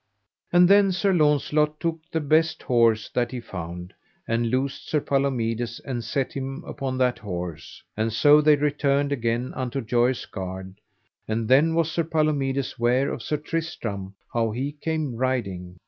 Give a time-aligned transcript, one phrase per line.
[0.51, 3.93] And then Sir Launcelot took the best horse that he found,
[4.27, 9.53] and loosed Sir Palomides and set him upon that horse; and so they returned again
[9.53, 10.81] unto Joyous Gard,
[11.27, 15.79] and then was Sir Palomides ware of Sir Tristram how he came riding.